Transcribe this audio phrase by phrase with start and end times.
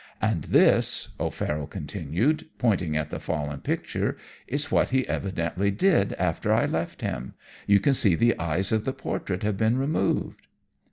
[0.19, 6.51] And this,' O'Farroll continued, pointing at the fallen picture, 'is what he evidently did after
[6.51, 7.35] I left him.
[7.67, 10.47] You can see the eyes of the portrait have been removed.'